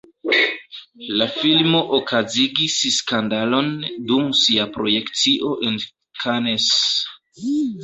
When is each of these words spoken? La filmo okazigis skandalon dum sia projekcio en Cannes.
La 1.21 1.27
filmo 1.35 1.81
okazigis 1.97 2.79
skandalon 2.95 3.71
dum 4.13 4.33
sia 4.41 4.67
projekcio 4.79 5.55
en 5.71 5.81
Cannes. 6.25 6.69